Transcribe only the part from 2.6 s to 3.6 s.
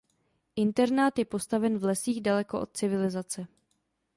od civilizace.